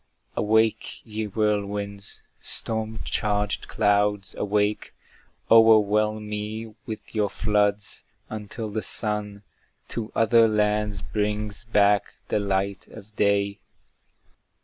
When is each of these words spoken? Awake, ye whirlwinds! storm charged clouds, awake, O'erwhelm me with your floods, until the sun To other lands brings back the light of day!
Awake, 0.35 1.01
ye 1.05 1.25
whirlwinds! 1.27 2.23
storm 2.39 3.01
charged 3.03 3.67
clouds, 3.67 4.33
awake, 4.33 4.95
O'erwhelm 5.51 6.27
me 6.27 6.73
with 6.87 7.13
your 7.13 7.29
floods, 7.29 8.01
until 8.27 8.71
the 8.71 8.81
sun 8.81 9.43
To 9.89 10.11
other 10.15 10.47
lands 10.47 11.03
brings 11.03 11.65
back 11.65 12.15
the 12.29 12.39
light 12.39 12.87
of 12.87 13.15
day! 13.15 13.59